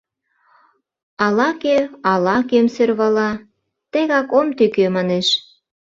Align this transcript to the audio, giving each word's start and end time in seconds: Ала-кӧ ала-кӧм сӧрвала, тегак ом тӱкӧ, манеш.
Ала-кӧ 1.25 1.77
ала-кӧм 2.11 2.67
сӧрвала, 2.75 3.31
тегак 3.91 4.29
ом 4.39 4.47
тӱкӧ, 4.57 4.85
манеш. 4.95 5.27